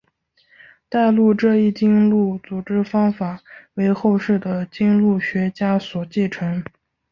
[0.89, 3.39] 代录这一经录组织方法
[3.75, 6.63] 为后世的经录学家所继承。